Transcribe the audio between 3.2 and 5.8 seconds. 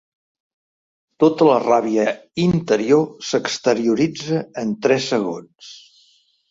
s'exterioritza en tres segons.